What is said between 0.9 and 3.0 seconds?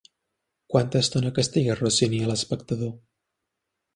estona castiga Rossini a l'espectador?